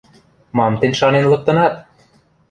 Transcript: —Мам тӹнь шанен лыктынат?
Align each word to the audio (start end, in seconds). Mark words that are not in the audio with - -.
—Мам 0.57 0.73
тӹнь 0.79 0.97
шанен 0.99 1.25
лыктынат? 1.31 1.73